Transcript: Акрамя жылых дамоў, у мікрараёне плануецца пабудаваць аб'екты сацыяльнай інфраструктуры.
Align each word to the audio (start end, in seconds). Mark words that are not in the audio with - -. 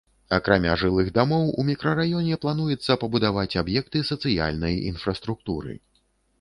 Акрамя 0.35 0.77
жылых 0.83 1.11
дамоў, 1.17 1.43
у 1.63 1.65
мікрараёне 1.67 2.39
плануецца 2.47 2.97
пабудаваць 3.05 3.57
аб'екты 3.63 4.05
сацыяльнай 4.11 4.83
інфраструктуры. 4.93 5.81